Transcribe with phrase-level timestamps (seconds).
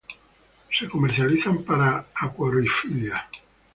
[0.73, 3.29] Se comercializan para acuariofilia.